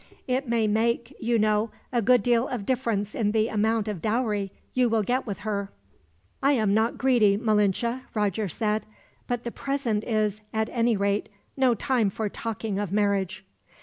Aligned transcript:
It 0.27 0.47
may 0.47 0.65
make, 0.67 1.15
you 1.19 1.37
know, 1.37 1.69
a 1.91 2.01
good 2.01 2.23
deal 2.23 2.47
of 2.47 2.65
difference 2.65 3.13
in 3.13 3.33
the 3.33 3.49
amount 3.49 3.87
of 3.87 4.01
dowry 4.01 4.51
you 4.73 4.89
will 4.89 5.03
get 5.03 5.27
with 5.27 5.41
her." 5.41 5.69
"I 6.41 6.53
am 6.53 6.73
not 6.73 6.97
greedy, 6.97 7.37
Malinche," 7.37 8.01
Roger 8.15 8.49
said; 8.49 8.87
"but 9.27 9.43
the 9.43 9.51
present 9.51 10.03
is, 10.03 10.41
at 10.51 10.69
any 10.71 10.97
rate, 10.97 11.29
no 11.55 11.75
time 11.75 12.09
for 12.09 12.29
talking 12.29 12.79
of 12.79 12.91
marriage." 12.91 13.45